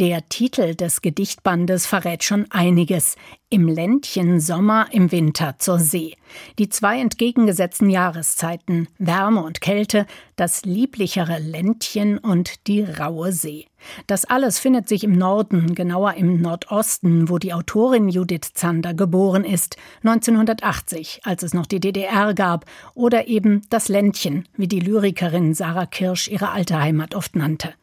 Der 0.00 0.26
Titel 0.30 0.74
des 0.74 1.02
Gedichtbandes 1.02 1.84
verrät 1.84 2.24
schon 2.24 2.50
einiges. 2.50 3.16
Im 3.50 3.68
Ländchen 3.68 4.40
Sommer, 4.40 4.86
im 4.92 5.12
Winter 5.12 5.56
zur 5.58 5.78
See. 5.78 6.16
Die 6.58 6.70
zwei 6.70 6.98
entgegengesetzten 6.98 7.90
Jahreszeiten, 7.90 8.88
Wärme 8.96 9.42
und 9.42 9.60
Kälte, 9.60 10.06
das 10.36 10.64
lieblichere 10.64 11.38
Ländchen 11.38 12.16
und 12.16 12.66
die 12.66 12.82
raue 12.82 13.32
See. 13.32 13.66
Das 14.06 14.24
alles 14.24 14.58
findet 14.58 14.88
sich 14.88 15.04
im 15.04 15.12
Norden, 15.12 15.74
genauer 15.74 16.14
im 16.14 16.40
Nordosten, 16.40 17.28
wo 17.28 17.36
die 17.36 17.52
Autorin 17.52 18.08
Judith 18.08 18.52
Zander 18.54 18.94
geboren 18.94 19.44
ist, 19.44 19.76
1980, 20.02 21.20
als 21.24 21.42
es 21.42 21.52
noch 21.52 21.66
die 21.66 21.80
DDR 21.80 22.32
gab, 22.32 22.64
oder 22.94 23.28
eben 23.28 23.66
das 23.68 23.88
Ländchen, 23.88 24.48
wie 24.56 24.68
die 24.68 24.80
Lyrikerin 24.80 25.52
Sarah 25.52 25.84
Kirsch 25.84 26.26
ihre 26.28 26.52
alte 26.52 26.80
Heimat 26.80 27.14
oft 27.14 27.36
nannte. 27.36 27.74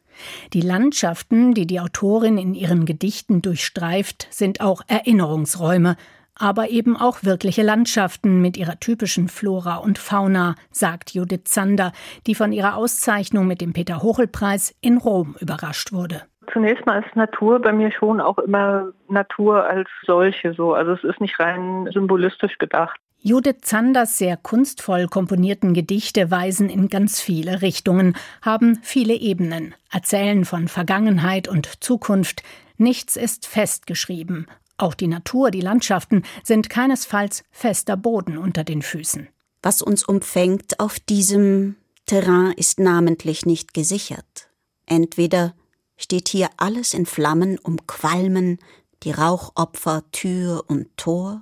Die 0.54 0.61
Landschaften, 0.61 1.54
die 1.54 1.68
die 1.68 1.79
Autorin 1.79 2.38
in 2.38 2.54
ihren 2.54 2.86
Gedichten 2.86 3.41
durchstreift, 3.41 4.28
sind 4.29 4.61
auch 4.61 4.82
Erinnerungsräume, 4.87 5.96
aber 6.36 6.69
eben 6.69 6.96
auch 6.96 7.24
wirkliche 7.24 7.64
Landschaften 7.64 8.41
mit 8.41 8.57
ihrer 8.57 8.79
typischen 8.79 9.27
Flora 9.27 9.77
und 9.77 9.97
Fauna, 9.97 10.55
sagt 10.71 11.11
Judith 11.14 11.46
Zander, 11.46 11.91
die 12.27 12.36
von 12.36 12.51
ihrer 12.51 12.75
Auszeichnung 12.75 13.47
mit 13.47 13.61
dem 13.61 13.74
Peter-Hochel-Preis 13.74 14.75
in 14.82 14.97
Rom 14.97 15.36
überrascht 15.39 15.91
wurde. 15.91 16.24
Zunächst 16.54 16.86
mal 16.86 17.04
ist 17.04 17.15
Natur 17.15 17.60
bei 17.60 17.74
mir 17.74 17.91
schon 17.91 18.21
auch 18.21 18.38
immer 18.38 18.91
Natur 19.10 19.65
als 19.65 19.89
solche 20.05 20.54
so. 20.54 20.74
Also 20.74 20.93
es 20.93 21.04
ist 21.04 21.19
nicht 21.19 21.39
rein 21.39 21.89
symbolistisch 21.91 22.57
gedacht. 22.57 22.99
Judith 23.27 23.57
Zanders 23.63 24.17
sehr 24.17 24.37
kunstvoll 24.37 25.09
komponierten 25.09 25.73
Gedichte 25.73 26.31
weisen 26.31 26.69
in 26.69 26.87
ganz 26.87 27.19
viele 27.19 27.61
Richtungen, 27.61 28.15
haben 28.41 28.79
viele 28.83 29.15
Ebenen, 29.15 29.75
erzählen 29.91 30.45
von 30.45 30.69
Vergangenheit 30.69 31.49
und 31.49 31.83
Zukunft. 31.83 32.41
Nichts 32.77 33.17
ist 33.17 33.45
festgeschrieben. 33.45 34.47
Auch 34.77 34.94
die 34.94 35.08
Natur, 35.08 35.52
die 35.52 35.59
Landschaften 35.59 36.23
sind 36.41 36.69
keinesfalls 36.69 37.43
fester 37.52 37.97
Boden 37.97 38.37
unter 38.37 38.63
den 38.63 38.81
Füßen. 38.81 39.27
Was 39.61 39.81
uns 39.81 40.05
umfängt 40.05 40.80
auf 40.80 40.97
diesem 40.97 41.75
Terrain 42.05 42.53
ist 42.53 42.80
namentlich 42.80 43.45
nicht 43.45 43.73
gesichert. 43.73 44.47
Entweder 44.85 45.53
steht 45.97 46.30
hier 46.30 46.47
alles 46.55 46.93
in 46.93 47.05
Flammen 47.05 47.59
umqualmen, 47.59 48.59
die 49.03 49.11
Rauchopfer 49.11 50.03
Tür 50.13 50.63
und 50.67 50.87
Tor, 50.95 51.41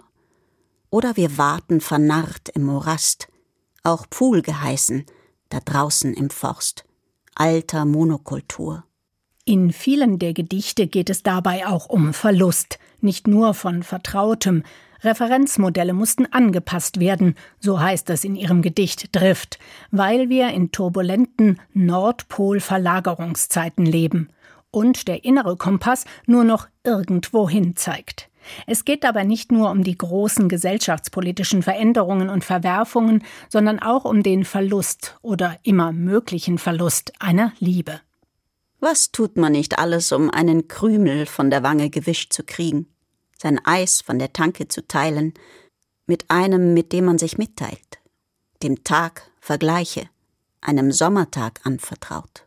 oder 0.96 1.16
wir 1.18 1.38
warten 1.38 1.82
vernarrt 1.82 2.48
im 2.54 2.64
Morast, 2.64 3.28
auch 3.84 4.06
Pfuhl 4.10 4.42
geheißen, 4.42 5.06
da 5.50 5.60
draußen 5.60 6.14
im 6.14 6.30
Forst, 6.30 6.86
alter 7.36 7.84
Monokultur. 7.84 8.86
In 9.44 9.74
vielen 9.74 10.20
der 10.20 10.32
Gedichte 10.32 10.88
geht 10.88 11.10
es 11.10 11.22
dabei 11.22 11.68
auch 11.68 11.90
um 11.90 12.14
Verlust, 12.14 12.80
nicht 13.02 13.28
nur 13.28 13.54
von 13.54 13.84
Vertrautem. 13.84 14.64
Referenzmodelle 15.02 15.92
mussten 15.92 16.28
angepasst 16.28 17.02
werden, 17.02 17.36
so 17.60 17.82
heißt 17.82 18.10
es 18.12 18.24
in 18.24 18.38
ihrem 18.38 18.62
Gedicht 18.62 19.14
Drift, 19.14 19.60
weil 19.92 20.30
wir 20.30 20.52
in 20.52 20.72
turbulenten 20.72 21.60
Nordpol-Verlagerungszeiten 21.74 23.86
leben 23.86 24.30
und 24.72 25.10
der 25.10 25.26
innere 25.26 25.58
Kompass 25.58 26.06
nur 26.26 26.46
noch 26.46 26.70
irgendwohin 26.86 27.76
zeigt. 27.76 28.30
Es 28.68 28.86
geht 28.86 29.04
dabei 29.04 29.24
nicht 29.24 29.52
nur 29.52 29.72
um 29.72 29.84
die 29.84 29.98
großen 29.98 30.50
gesellschaftspolitischen 30.50 31.64
Veränderungen 31.64 32.30
und 32.30 32.44
Verwerfungen, 32.44 33.24
sondern 33.50 33.80
auch 33.80 34.06
um 34.06 34.24
den 34.24 34.46
Verlust 34.46 35.18
oder 35.22 35.58
immer 35.64 35.92
möglichen 35.92 36.58
Verlust 36.58 37.14
einer 37.20 37.54
Liebe. 37.60 38.02
Was 38.80 39.12
tut 39.12 39.38
man 39.38 39.54
nicht 39.54 39.80
alles, 39.80 40.12
um 40.12 40.30
einen 40.30 40.68
Krümel 40.68 41.26
von 41.26 41.50
der 41.50 41.64
Wange 41.64 41.90
gewischt 41.90 42.34
zu 42.34 42.44
kriegen, 42.44 42.88
sein 43.38 43.60
Eis 43.66 44.02
von 44.02 44.20
der 44.20 44.34
Tanke 44.34 44.68
zu 44.68 44.88
teilen, 44.88 45.34
mit 46.08 46.26
einem, 46.30 46.74
mit 46.74 46.94
dem 46.94 47.06
man 47.06 47.18
sich 47.18 47.38
mitteilt, 47.38 48.00
dem 48.62 48.84
Tag 48.84 49.32
Vergleiche, 49.40 50.10
einem 50.62 50.92
Sommertag 50.92 51.62
anvertraut. 51.64 52.44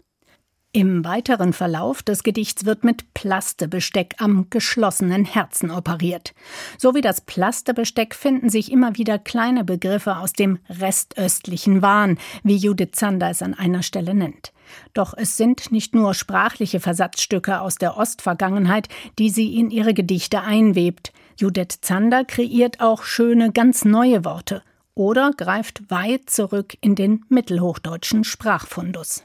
Im 0.72 1.02
weiteren 1.02 1.54
Verlauf 1.54 2.02
des 2.02 2.22
Gedichts 2.22 2.66
wird 2.66 2.84
mit 2.84 3.14
Plastebesteck 3.14 4.16
am 4.18 4.48
geschlossenen 4.50 5.24
Herzen 5.24 5.70
operiert. 5.70 6.34
So 6.76 6.94
wie 6.94 7.00
das 7.00 7.22
Plastebesteck 7.22 8.14
finden 8.14 8.50
sich 8.50 8.70
immer 8.70 8.94
wieder 8.98 9.18
kleine 9.18 9.64
Begriffe 9.64 10.18
aus 10.18 10.34
dem 10.34 10.58
restöstlichen 10.68 11.80
Wahn, 11.80 12.18
wie 12.42 12.56
Judith 12.56 12.90
Zander 12.92 13.30
es 13.30 13.40
an 13.40 13.54
einer 13.54 13.82
Stelle 13.82 14.14
nennt. 14.14 14.52
Doch 14.92 15.14
es 15.16 15.38
sind 15.38 15.72
nicht 15.72 15.94
nur 15.94 16.12
sprachliche 16.12 16.80
Versatzstücke 16.80 17.62
aus 17.62 17.76
der 17.76 17.96
Ostvergangenheit, 17.96 18.90
die 19.18 19.30
sie 19.30 19.56
in 19.58 19.70
ihre 19.70 19.94
Gedichte 19.94 20.42
einwebt. 20.42 21.14
Judith 21.38 21.78
Zander 21.80 22.26
kreiert 22.26 22.80
auch 22.80 23.04
schöne, 23.04 23.52
ganz 23.52 23.86
neue 23.86 24.22
Worte 24.26 24.62
oder 24.94 25.30
greift 25.34 25.90
weit 25.90 26.28
zurück 26.28 26.76
in 26.82 26.94
den 26.94 27.24
mittelhochdeutschen 27.30 28.24
Sprachfundus 28.24 29.24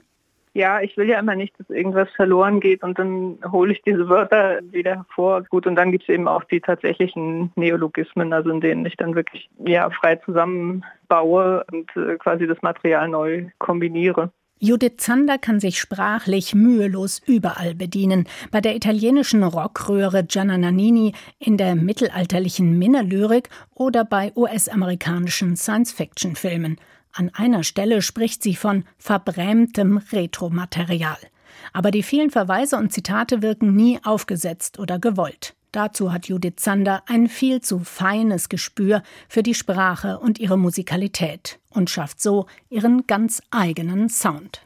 ja, 0.54 0.82
ich 0.82 0.96
will 0.98 1.10
ja 1.10 1.20
immer 1.20 1.36
nicht, 1.36 1.60
dass 1.60 1.70
irgendwas 1.70 2.10
verloren 2.12 2.60
geht 2.60 2.84
und 2.84 3.00
dann 3.00 3.40
hole 3.52 3.74
ich 3.74 3.82
diese 3.82 4.08
Wörter 4.08 4.60
wieder 4.72 4.98
hervor. 4.98 5.44
Gut, 5.44 5.66
und 5.66 5.76
dann 5.76 5.92
gibt 5.92 6.04
es 6.04 6.10
eben 6.10 6.28
auch 6.28 6.44
die 6.44 6.62
tatsächlichen 6.62 7.52
Neologismen, 7.56 8.32
also 8.34 8.52
in 8.52 8.62
denen 8.62 8.86
ich 8.86 8.96
dann 8.96 9.16
wirklich 9.16 9.50
ja, 9.66 9.90
frei 9.90 10.18
zusammenbaue 10.18 11.66
und 11.72 11.90
äh, 11.98 12.18
quasi 12.18 12.46
das 12.46 12.62
Material 12.62 13.08
neu 13.08 13.46
kombiniere. 13.58 14.32
Judith 14.60 14.94
Zander 14.98 15.38
kann 15.38 15.60
sich 15.60 15.80
sprachlich 15.80 16.56
mühelos 16.56 17.22
überall 17.26 17.76
bedienen. 17.76 18.28
Bei 18.50 18.62
der 18.62 18.76
italienischen 18.76 19.44
Rockröhre 19.44 20.24
Gianna 20.24 20.58
Nannini, 20.58 21.14
in 21.38 21.58
der 21.58 21.76
mittelalterlichen 21.76 22.80
Minne-Lyrik 22.80 23.50
oder 23.74 24.06
bei 24.06 24.32
US-amerikanischen 24.36 25.58
Science-Fiction-Filmen. 25.58 26.78
An 27.12 27.30
einer 27.34 27.64
Stelle 27.64 28.02
spricht 28.02 28.42
sie 28.42 28.56
von 28.56 28.86
verbrämtem 28.98 29.98
Retromaterial. 29.98 31.18
Aber 31.74 31.92
die 31.92 32.04
vielen 32.04 32.32
Verweise 32.32 32.78
und 32.78 32.94
Zitate 32.94 33.42
wirken 33.42 33.76
nie 33.76 34.00
aufgesetzt 34.04 34.80
oder 34.80 34.98
gewollt. 34.98 35.56
Dazu 35.74 36.14
hat 36.14 36.28
Judith 36.28 36.58
Zander 36.58 37.02
ein 37.08 37.28
viel 37.28 37.60
zu 37.60 37.80
feines 37.80 38.48
Gespür 38.48 39.02
für 39.28 39.42
die 39.42 39.56
Sprache 39.56 40.20
und 40.20 40.38
ihre 40.38 40.56
Musikalität 40.56 41.60
und 41.72 41.90
schafft 41.90 42.22
so 42.22 42.46
ihren 42.70 43.08
ganz 43.08 43.42
eigenen 43.50 44.08
Sound. 44.08 44.62